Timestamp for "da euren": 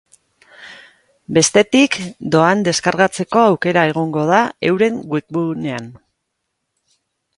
4.33-4.99